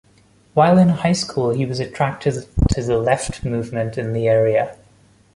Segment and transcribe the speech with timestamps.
[0.55, 4.75] While in high school he was attracted to the Left movement in the area.